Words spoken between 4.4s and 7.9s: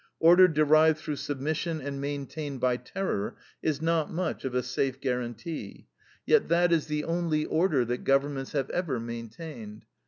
of a safe guaranty; yet that is the only "order"